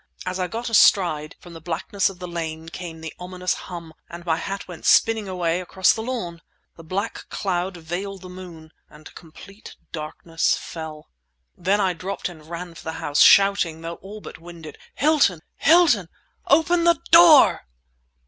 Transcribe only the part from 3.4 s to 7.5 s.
hum, and my hat went spinning away across the lawn!—the black